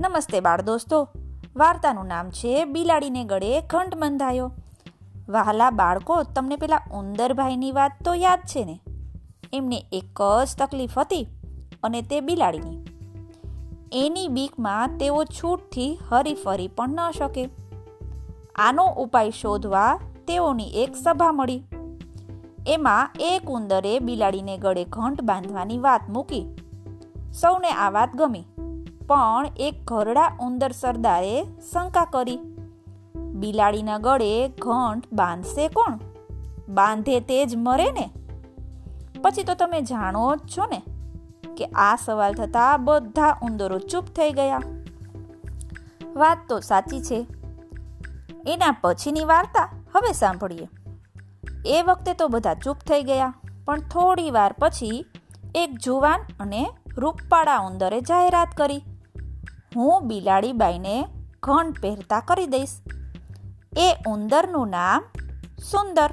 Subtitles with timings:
[0.00, 1.08] નમસ્તે બાળ દોસ્તો.
[1.56, 4.52] વાર્તાનું નામ છે બિલાડીને ગળે ઘંટ બંધાયો.
[5.28, 8.80] વહાલા બાળકો, તમને પેલા ઉંદરભાઈની વાત તો યાદ છે ને?
[9.52, 11.26] એમને એક જ તકલીફ હતી
[11.82, 12.84] અને તે બિલાડીની.
[13.92, 17.48] એની બીકમાં તેઓ છૂટથી હરીફરી પણ ન શકે.
[18.54, 21.64] આનો ઉપાય શોધવા તેઓની એક સભા મળી.
[22.66, 26.46] એમાં એક ઉંદરે બિલાડીને ગળે ઘંટ બાંધવાની વાત મૂકી.
[27.40, 28.44] સૌને આ વાત ગમી.
[29.10, 31.36] પણ એક ઘરડા ઉંદર સરદારે
[31.72, 32.38] શંકા કરી.
[33.34, 35.98] બિલાડીના ગળે ઘંટ બાંધશે કોણ?
[36.68, 38.06] બાંધે તે જ મરે ને?
[39.22, 40.80] પછી તો તમે જાણો જ છો ને
[41.56, 44.60] કે આ સવાલ થતાં બધા ઉંદરો ચૂપ થઈ ગયા.
[46.16, 47.18] વાત તો સાચી છે.
[48.46, 50.68] એના પછીની વાર્તા હવે સાંભળીએ.
[51.66, 55.04] એ વખતે તો બધા ચૂપ થઈ ગયા, પણ થોડી વાર પછી
[55.54, 56.62] એક જુવાન અને
[56.96, 58.80] રૂપપાળા ઉંદરે જાહેરાત કરી.
[59.76, 61.04] હું બિલાડી બાઈને
[61.42, 62.80] ઘંટ પહેરતા કરી દઈશ.
[63.76, 65.02] એ ઉંદરનું નામ
[65.70, 66.10] સુંદર.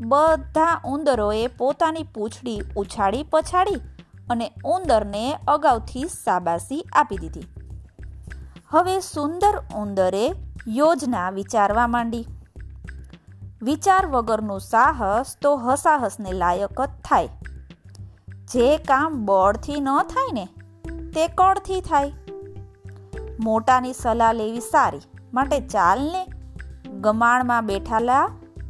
[0.00, 3.80] બધા ઉંદરોએ પોતાની પૂંછડી ઉછાળી પછાડી
[4.30, 7.42] અને ઉંદરને અગાઉથી સાબાસી આપી દીધી.
[8.68, 10.32] હવે સુંદર ઉંદરે
[10.68, 12.26] યોજના વિચારવા માંડી.
[13.62, 17.28] વિચાર વગરનું સાહસ તો હસાહસને લાયક જ થાય.
[18.52, 20.48] જે કામ બળથી ન થાય ને,
[21.12, 22.12] તે કળથી થાય.
[23.40, 25.00] મોટાની સલાહ લેવી સારી.
[25.34, 26.26] માટે ચાલને
[27.00, 28.28] ગમાણમાં બેઠાલા,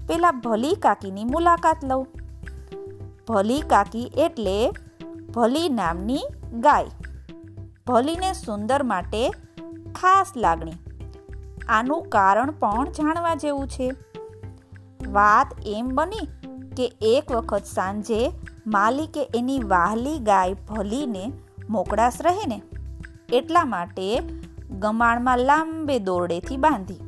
[0.08, 2.08] પેલા ભલી કાકીની મુલાકાત લઉં.
[3.28, 4.70] ભલી કાકી એટલે
[5.34, 6.20] ભલી નામની
[6.52, 6.86] ગાય.
[7.86, 9.30] ભલીને સુંદર માટે
[9.94, 10.72] ખાસ લાગણી.
[11.68, 13.92] આનું કારણ પણ જાણવા જેવું છે.
[15.08, 16.28] વાત એમ બની
[16.76, 18.32] કે એક વખત સાંજે
[18.66, 21.32] માલિકે એની વાહલી ગાય ભલીને
[21.68, 22.62] મોકળાશ રહે ને
[23.32, 24.22] એટલા માટે
[24.70, 27.00] ગમાણમાં લાંબે દોરડેથી બાંધી.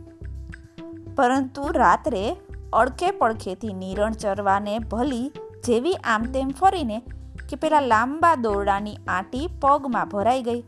[1.17, 2.37] પરંતુ રાત્રે
[2.73, 5.33] અડખે પડખેથી નિરણ ચરવાને ભલી
[5.65, 7.03] જેવી આમ તેમ ફરીને
[7.49, 10.65] કે પેલા લાંબા દોરડાની આંટી પગમાં ભરાઈ ગઈ.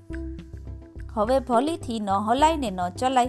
[1.14, 3.28] હવે ભલીથી ન હલાય ને ન ચલાય.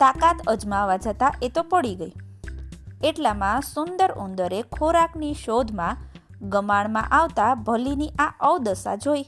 [0.00, 2.12] તાકાત અજમાવા જતા એ તો પડી ગઈ.
[3.04, 5.96] એટલામાં સુંદર ઉંદરે ખોરાકની શોધમાં
[6.48, 9.24] ગમાણમાં આવતા ભલીની આ અવદશા જોઈ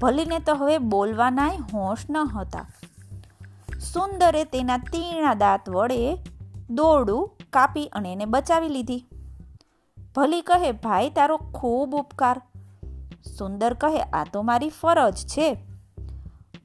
[0.00, 2.66] ભલીને તો હવે બોલવાનાય હોશ ન હતા.
[3.80, 6.18] સુંદરે તેના તીણા દાંત વડે
[6.70, 9.04] દોરડું કાપી અને એને બચાવી લીધી.
[10.16, 12.42] ભલી કહે, ભાઈ, તારો ખૂબ ઉપકાર.
[13.38, 15.56] સુંદર કહે, આ તો મારી ફરજ છે.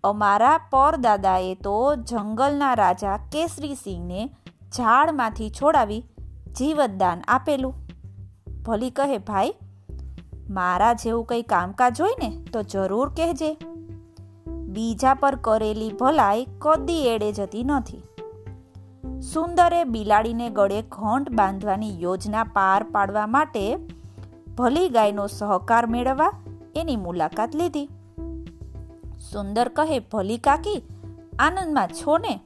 [0.03, 4.29] અમારા પરદાદાએ તો જંગલના રાજા કેસરી સિંહને
[4.77, 6.05] ઝાડમાંથી છોડાવી
[6.57, 7.73] જીવતદાન આપેલું.
[8.63, 9.53] ભલી કહે, ભાઈ
[10.53, 13.57] મારા જેવું કંઈ કામકાજ હોય ને, તો જરૂર કહેજે.
[14.47, 18.03] બીજા પર કરેલી ભલાઈ કદી એડે જતી નથી.
[19.19, 23.77] સુંદરે બિલાડીને ગળે ઘંટ બાંધવાની યોજના પાર પાડવા માટે
[24.57, 26.31] ભલી ગાયનો સહકાર મેળવવા
[26.75, 27.89] એની મુલાકાત લીધી.
[29.31, 30.83] સુંદર કહે, ભલી કાકી,
[31.39, 32.39] આનંદમાં છો ને?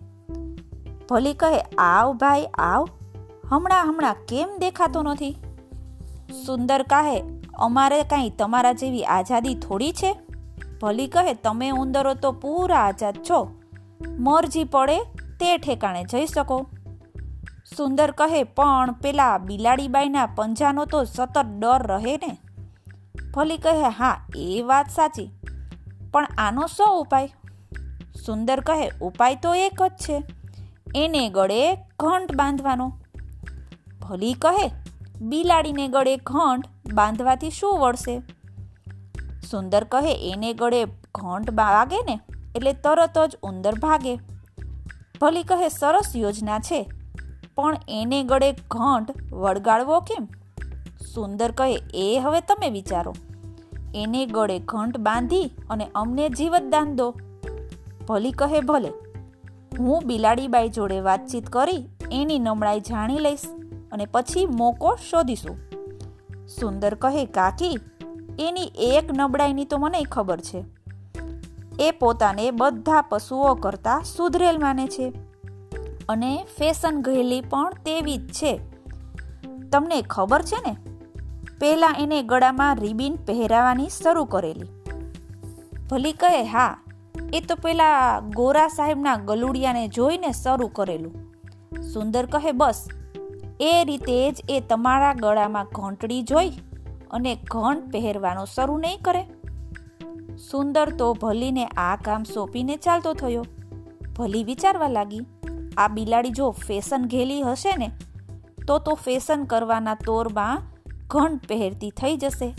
[1.10, 2.88] ભલી કહે, આવ ભાઈ, આવ.
[3.50, 5.38] હમણાં હમણાં કેમ દેખાતો નથી?
[6.46, 10.12] સુંદર કહે અમારે કાંઈ તમારા જેવી આઝાદી થોડી છે?
[10.82, 13.40] ભલી કહે, તમે ઉંદરો તો પૂરા આઝાદ છો.
[14.20, 14.98] મરજી પડે
[15.40, 16.58] તે ઠેકાણે જઈ શકો.
[17.78, 22.38] સુંદર કહે, પણ પેલા બિલાડીબાઈના પંજાનો તો સતત ડર રહે ને?
[23.34, 25.30] ભલી કહે, હા, એ વાત સાચી,
[26.12, 27.34] પણ આનો શો ઉપાય?
[28.26, 30.24] સુંદર કહે, ઉપાય તો એક જ છે.
[30.96, 32.88] એને ગળે ઘંટ બાંધવાનો.
[34.02, 34.68] ભલી કહે
[35.22, 38.22] બિલાડીને ગળે ઘંટ બાંધવાથી શું વળશે?
[39.50, 40.86] સુંદર કહે, એને ગળે
[41.16, 42.20] ઘંટ વાગે ને?
[42.56, 44.16] એટલે તરત જ ઉંદર ભાગે.
[45.22, 46.92] ભલી કહે, સરસ યોજના છે,
[47.56, 50.28] પણ એને ગળે ઘંટ વળગાડવો કેમ?
[51.14, 53.16] સુંદર કહે, એ હવે તમે વિચારો.
[53.96, 57.16] એને ગળે ઘંટ બાંધી અને અમને જીવતદાન દો.
[58.08, 58.90] ભલી કહે, ભલે.
[59.80, 63.42] હું બિલાડીબાઈ જોડે વાતચીત કરી એની નમળાઈ જાણી લઈશ.
[63.92, 65.58] અને પછી મોકો શોધીશું.
[66.48, 67.80] સુંદર કહે, કાકી,
[68.40, 70.66] એની એક નબળાઈની તો મને ખબર છે.
[71.80, 75.14] એ પોતાને બધા પશુઓ કરતાં સુધરેલ માને છે.
[76.10, 78.60] અને ફેશન ગયેલી પણ તેવી જ છે.
[79.72, 80.78] તમને ખબર છે ને?
[81.60, 84.68] પહેલાં એને ગળામાં રિબિન પહેરાવાની શરૂ કરેલી.
[85.92, 86.78] ભલી કહે, હા,
[87.34, 91.34] એ તો પેલા ગોરા સાહેબના ગલુડિયાને જોઈને શરૂ કરેલું.
[91.82, 92.88] સુંદર કહે, બસ
[93.62, 96.50] એ રીતે જ એ તમારા ગળામાં ઘંટડી જોઈ
[97.12, 99.24] અને ઘંટ પહેરવાનો શરૂ નહીં કરે.
[100.52, 103.46] સુંદર તો ભલીને આ કામ સોંપીને ચાલતો થયો.
[104.18, 105.20] ભલી વિચારવા લાગી,
[105.78, 107.92] આ બિલાડી જો ફેશન ઘેલી હશે ને,
[108.68, 110.62] તો તો ફેશન કરવાના તોરમાં
[111.08, 112.54] ઘંટ પહેરતી થઈ જશે.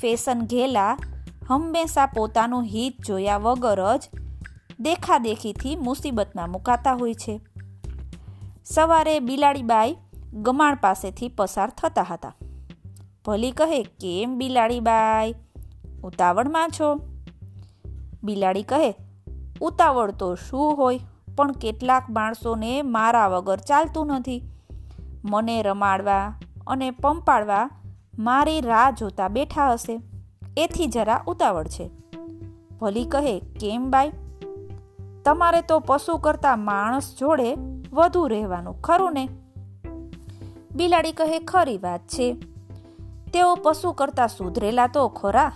[0.00, 0.98] ફેશન ઘેલા
[1.48, 4.02] હંમેશા પોતાનું હિત જોયા વગર જ
[4.80, 7.40] દેખાદેખીથી મુસીબતમાં મુકાતા હોય છે.
[8.74, 9.96] સવારે બિલાડીબાઈ
[10.32, 12.34] ગમાણ પાસેથી પસાર થતા હતા.
[13.26, 15.34] ભલી કહે, કેમ બિલાડીબાઈ?
[16.04, 17.00] ઉતાવળમાં છો?
[18.22, 18.94] બિલાડી કહે,
[19.60, 21.00] ઉતાવળ તો શું હોય,
[21.36, 24.42] પણ કેટલાક માણસોને મારા વગર ચાલતું નથી.
[25.24, 26.34] મને રમાડવા
[26.66, 27.70] અને પંપાડવા
[28.18, 30.00] મારી રાહ જોતા બેઠા હશે.
[30.56, 31.90] એથી જરા ઉતાવળ છે.
[32.80, 34.12] ભલી કહે, કેમ બાઈ?
[35.24, 37.56] તમારે તો પશુ કરતાં માણસ જોડે
[37.92, 39.28] વધુ રહેવાનું, ખરું ને?
[40.76, 42.36] બિલાડી કહે, ખરી વાત છે.
[43.32, 45.52] તેઓ પશુ કરતાં સુધરેલા તો ખરા.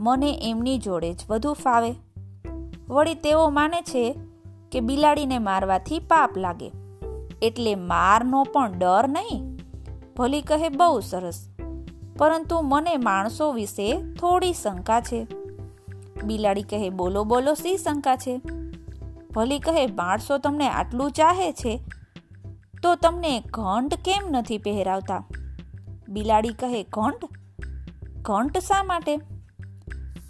[0.00, 1.94] મને એમની જોડે જ વધુ ફાવે.
[2.88, 4.18] વળી તેઓ માને છે
[4.72, 6.72] કે બિલાડીને મારવાથી પાપ લાગે.
[7.42, 9.56] એટલે મારનો પણ ડર નહીં?
[10.16, 11.48] ભલી કહે, બહુ સરસ.
[12.18, 15.26] પરંતુ મને માણસો વિશે થોડી શંકા છે.
[16.24, 18.40] બિલાડી કહે, બોલો બોલો સી શંકા છે?
[19.34, 21.84] ભલી કહે માણસો તમને આટલું ચાહે છે?
[22.82, 25.24] તો તમને ઘંટ કેમ નથી પહેરાવતા?
[26.08, 27.24] બિલાડી કહે, ઘંટ?
[28.22, 29.16] ઘંટ શા માટે?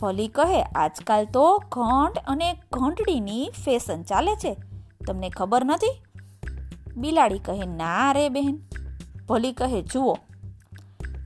[0.01, 4.57] ભલી કહે, આજકાલ તો ઘંટ અને ઘંટડીની ફેશન ચાલે છે.
[5.07, 6.03] તમને ખબર નથી?
[6.97, 8.59] બિલાડી કહે, ના રે બહેન
[9.29, 10.17] ભલી કહે, જુઓ,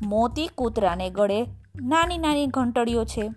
[0.02, 1.46] મોતી કૂતરાને ગળે
[1.80, 3.30] નાની નાની ઘંટડીઓ છે.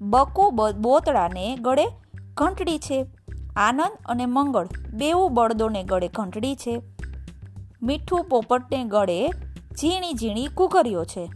[0.00, 1.86] બકુ બોતડાને ગળે
[2.34, 3.06] ઘંટડી છે.
[3.56, 6.82] આનંદ અને મંગળ બેવું બળદોને ગળે ઘંટડી છે.
[7.82, 9.28] મીઠું પોપટને ગળે
[9.80, 11.30] ઝીણી ઝીણી કુકરીઓ છે.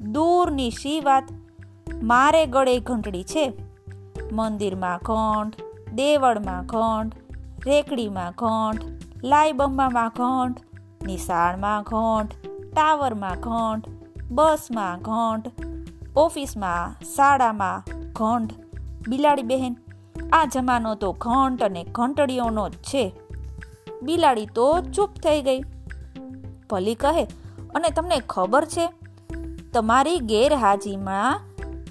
[0.00, 1.24] દૂરની શી વાત?
[2.02, 3.52] મારે ગળે ઘંટડી છે.
[4.32, 5.54] મંદિરમાં ઘંટ,
[5.92, 7.12] દેવળમાં ઘંટ,
[7.66, 8.80] રેકડીમાં ઘંટ,
[9.24, 10.56] લાઈબંબામાં ઘંટ,
[11.06, 13.88] નિશાળમાં ઘંટ, ટાવરમાં ઘંટ,
[14.30, 15.52] બસમાં ઘંટ,
[16.16, 18.50] ઓફિસમાં, શાળામાં ઘંટ.
[19.08, 19.76] બિલાડી બહેન
[20.32, 23.12] આ જમાનો તો ઘંટ અને ઘંટડીઓનો જ છે.
[24.02, 25.60] બિલાડી તો ચૂપ થઈ ગઈ.
[26.70, 27.24] ભલી કહે,
[27.74, 28.92] અને તમને ખબર છે,
[29.72, 31.40] તમારી ગેરહાજીમાં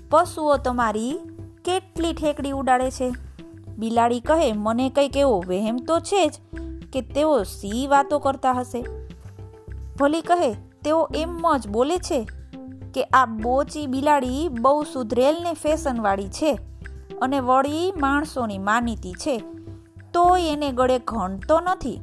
[0.10, 1.20] પશુઓ તમારી
[1.66, 3.14] કેટલી ઠેકડી ઉડાડે છે?
[3.78, 6.32] બિલાડી કહે, મને કંઈક એવો વહેમ તો છે જ
[6.94, 8.86] કે તેઓ સી વાતો કરતા હશે.
[10.00, 12.28] ભલી કહે, તેઓ એમ જ બોલે છે
[12.94, 16.71] કે આ બોચી બિલાડી બહુ સુધરેલ ને ફેશનવાળી છે.
[17.22, 19.44] અને વળી માણસોની માનીતી છે
[20.14, 22.00] તો એને ગળે ઘણતો નથી.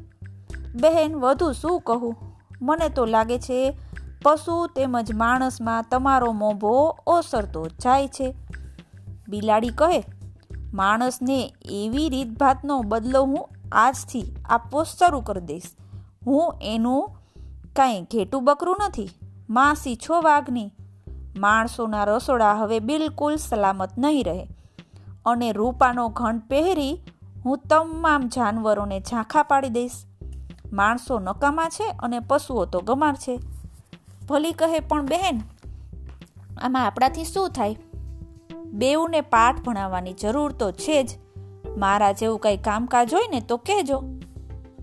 [0.81, 2.17] બહેન, વધુ શું કહું?
[2.63, 3.79] મને તો લાગે છે,
[4.23, 8.35] પશુ તેમજ માણસમાં તમારો મોભો ઓસરતો જાય છે.
[9.29, 10.05] બિલાડી કહે,
[10.75, 15.63] માણસને એવી રીતભાતનો બદલો હું આજથી આપવો શરૂ કરી દઈશ.
[16.27, 17.11] હું એનું
[17.77, 19.09] કાંઈ ઘેટું બકરું નથી,
[19.51, 20.71] માસી છો વાઘની.
[21.37, 24.58] માણસોના રસોડા હવે બિલકુલ સલામત નહીં રહે.
[25.29, 26.93] અને રૂપાનો ઘંટ પહેરી
[27.45, 29.93] હું તમામ જાનવરોને ઝાંખા પાડી દઈશ.
[30.73, 33.39] માણસો નકામા છે અને પશુઓ તો ગમાર છે.
[34.29, 35.41] ભલી કહે પણ બહેન,
[36.63, 37.77] આમાં આપણાથી શું થાય?
[38.73, 41.11] બેઉને પાઠ ભણાવવાની જરૂર તો છે જ.
[41.77, 44.03] મારા જેવું કંઈ કામકાજ હોય ને તો કહેજો.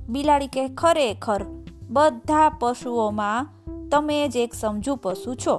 [0.10, 1.44] બિલાડી કહે, ખરેખર,
[1.90, 3.50] બધા પશુઓમાં
[3.90, 5.56] તમે જ એક સમજુ પશુ છો.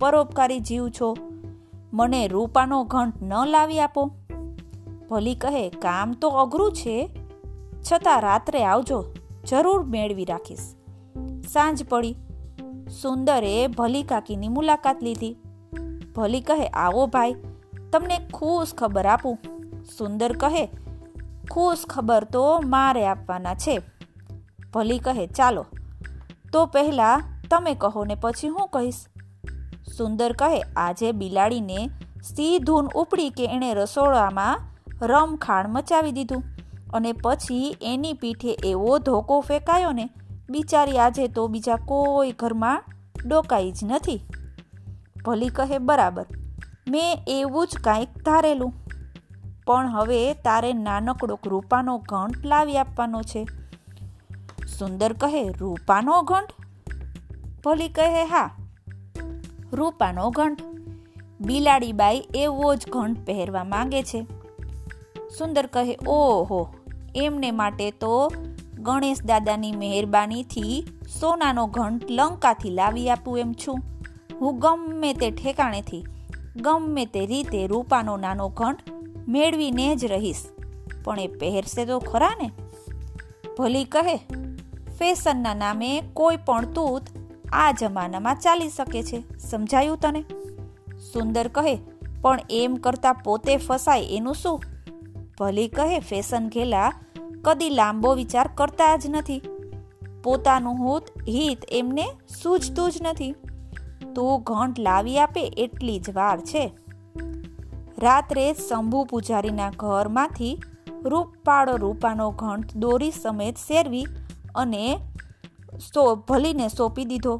[0.00, 1.16] પરોપકારી જીવ છો.
[1.92, 4.10] મને રૂપાનો ઘંટ ન લાવી આપો.
[5.10, 7.16] ભલી કહે, કામ તો અઘરું છે.
[7.92, 9.04] છતાં રાત્રે આવજો,
[9.48, 10.74] જરૂર મેળવી રાખીશ.
[11.48, 12.16] સાંજ પડી.
[13.02, 15.36] સુંદરે ભલી કાકીની મુલાકાત લીધી.
[16.16, 17.34] ભલી કહે, આવો ભાઈ,
[17.92, 19.38] તમને ખુશ ખબર આપું.
[19.98, 20.70] સુંદર કહે,
[21.50, 23.80] ખુશ ખબર તો મારે આપવાના છે.
[24.74, 25.66] ભલી કહે, ચાલો.
[26.52, 29.06] તો પહેલાં તમે કહો ને પછી હું કહીશ.
[29.96, 31.90] સુંદર કહે, આજે બિલાડીને
[32.22, 34.60] સીધૂન ઉપડી કે એણે રસોડામાં
[35.02, 36.42] રમખાણ મચાવી દીધું.
[36.94, 40.10] અને પછી એની પીઠે એવો ધોકો ફેંકાયો ને,
[40.50, 42.84] બિચારી આજે તો બીજા કોઈ ઘરમાં
[43.26, 44.20] ડોકાઈ જ નથી.
[45.24, 46.26] ભલી કહે, બરાબર,
[46.88, 48.72] મેં એવું જ કાંઈક ધારેલું.
[49.66, 53.48] પણ હવે તારે નાનકડો રૂપાનો ઘંટ લાવી આપવાનો છે.
[54.78, 56.52] સુંદર કહે, રૂપાનો ઘંટ?
[57.64, 58.50] ભલી કહે, હા
[59.72, 60.62] રૂપાનો ઘંટ.
[61.40, 64.26] બિલાડીબાઈ એવો જ ઘંટ પહેરવા માંગે છે.
[65.38, 66.68] સુંદર કહે, ઓહો,
[67.14, 68.32] એમને માટે તો
[68.78, 70.86] ગણેશ દાદાની મહેરબાનીથી
[71.20, 73.78] સોનાનો ઘંટ લંકાથી લાવી આપું એમ છું.
[74.40, 76.06] હું ગમે તે ઠેકાણેથી,
[76.56, 78.78] ગમે તે રીતે રૂપાનો નાનો ઘંટ
[79.28, 80.44] મેળવીને જ રહીશ.
[81.04, 82.50] પણ એ પહેરશે તો ખરા ને?
[83.58, 84.16] ભલી કહે,
[84.98, 87.02] ફેશનના નામે કોઈ પણ તૂત
[87.52, 89.38] આ જમાનામાં ચાલી શકે છે.
[89.38, 90.24] સમજાયું તને?
[91.12, 91.78] સુંદર કહે,
[92.22, 94.62] પણ એમ કરતા પોતે ફસાય એનું શું?
[95.40, 96.92] ભલી કહે, ફેશન ઘેલા
[97.42, 99.42] કદી લાંબો વિચાર કરતા જ નથી.
[100.24, 103.34] પોતાનું હૂત, હિત એમને સૂઝતું જ નથી.
[104.14, 106.72] તું ઘંટ લાવી આપે એટલી જ વાર છે.
[107.98, 110.62] રાત્રે શંભુ પૂજારીના ઘરમાંથી
[111.04, 114.06] રૂપાળો રૂપાનો ઘંટ દોરી સમેત શેરવી
[114.54, 114.98] અને
[115.82, 117.34] સો ભલીને સોંપી દીધો.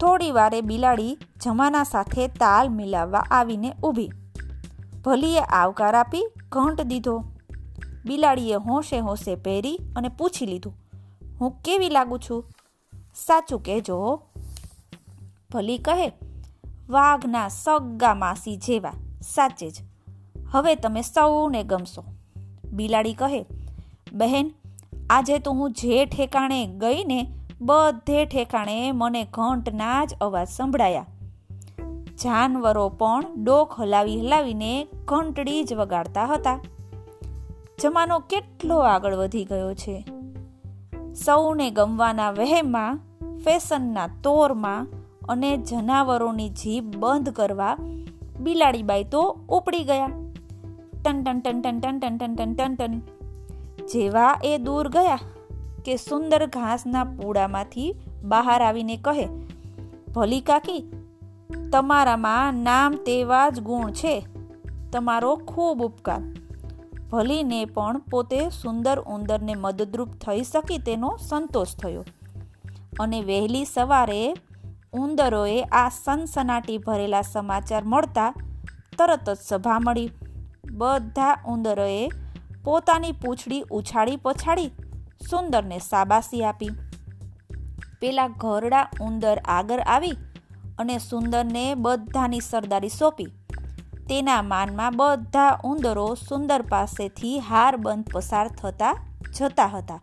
[0.00, 4.10] થોડી વારે બિલાડી જમાના સાથે તાલ મિલાવવા આવીને ઊભી.
[5.04, 7.14] ભલીએ આવકાર આપી ઘંટ દીધો.
[8.04, 10.74] બિલાડીએ હોંશે હોંશે પહેરી અને પૂછી લીધું,
[11.40, 12.44] હું કેવી લાગુ છું?
[13.14, 13.98] સાચું કહેજો.
[15.52, 16.08] ભલી કહે,
[16.88, 19.82] વાઘના સગ્ગા માસી જેવા, સાચે જ.
[20.50, 22.04] હવે તમે સૌને ગમશો.
[22.72, 23.40] બિલાડી કહે,
[24.12, 24.52] બહેન
[25.12, 27.20] આજે તો હું જે ઠેકાણે ગઈ ને
[27.62, 31.08] બધે ઠેકાણે મને ઘંટના જ અવાજ સંભળાયા
[32.16, 34.72] જાનવરો પણ ડોક હલાવી હલાવીને
[35.06, 36.56] ઘંટડી જ વગાડતા હતા
[37.78, 39.96] જમાનો કેટલો આગળ વધી ગયો છે
[41.20, 43.00] સૌને ગમવાના વહેમાં
[43.44, 44.90] ફેશનના તોરમાં
[45.28, 47.74] અને જનાવરોની જીભ બંધ કરવા
[48.40, 50.12] બિલાડીબાઈ તો ઉપડી ગયા
[51.04, 53.21] ટન ટન ટન ટન ટન ટન ટન ટન ટન ટન
[53.92, 55.18] જેવા એ દૂર ગયા
[55.84, 59.28] કે સુંદર ઘાસના પૂડામાંથી બહાર આવીને કહે,
[60.14, 60.92] ભલી કાકી,
[61.72, 64.26] તમારામાં નામ તેવા જ ગુણ છે.
[64.92, 66.20] તમારો ખૂબ ઉપકાર.
[67.10, 72.04] ભલીને પણ પોતે સુંદર ઉંદરને મદદરૂપ થઈ શકી તેનો સંતોષ થયો.
[73.00, 74.34] અને વહેલી સવારે
[74.92, 78.34] ઉંદરોએ આ સનસનાટી ભરેલા સમાચાર મળતા
[78.98, 80.10] તરત જ સભા મળી.
[80.70, 82.08] બધા ઉંદરોએ
[82.64, 84.70] પોતાની પૂંછડી ઉછાળી પછાડી
[85.28, 86.72] સુંદરને સાબાસી આપી
[88.00, 90.16] પેલા ઘરડા ઉંદર આગળ આવી
[90.78, 93.30] અને સુંદરને બધાની સરદારી સોંપી
[94.08, 98.94] તેના માનમાં બધા ઉંદરો સુંદર પાસેથી હાર બંધ પસાર થતા
[99.30, 100.00] જતા હતા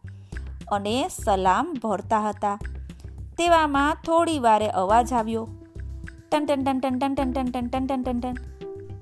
[0.71, 2.57] અને સલામ ભરતા હતા
[3.37, 5.45] તેવામાં થોડી વારે અવાજ આવ્યો
[6.31, 8.37] ટન ટન ટન ટન ટન ટન ટન ટન ટન ટન ટન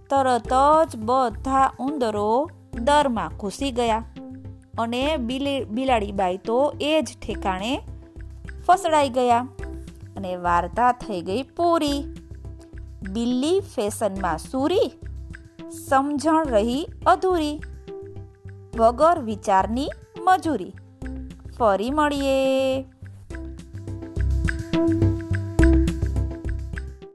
[0.09, 0.53] તરત
[0.89, 2.29] જ બધા ઉંદરો
[2.83, 4.05] દરમાં ઘૂસી ગયા
[4.79, 5.17] અને
[5.69, 7.81] બિલાડીબાઈ તો એ જ ઠેકાણે
[8.65, 9.47] ફસડાઈ ગયા
[10.17, 12.03] અને વાર્તા થઈ ગઈ પૂરી.
[13.13, 14.91] બિલ્લી ફેશનમાં સૂરી,
[15.87, 17.61] સમજણ રહી અધૂરી,
[18.77, 20.73] વગર વિચારની મજૂરી.
[21.57, 22.81] ફરી મળીએ.